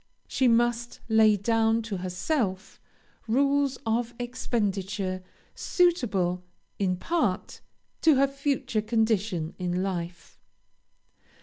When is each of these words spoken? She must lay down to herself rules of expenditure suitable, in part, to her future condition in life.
She 0.27 0.47
must 0.47 0.99
lay 1.09 1.37
down 1.37 1.83
to 1.83 1.97
herself 1.97 2.81
rules 3.27 3.77
of 3.85 4.15
expenditure 4.17 5.21
suitable, 5.53 6.41
in 6.79 6.97
part, 6.97 7.61
to 8.01 8.15
her 8.15 8.27
future 8.27 8.81
condition 8.81 9.53
in 9.59 9.83
life. 9.83 10.39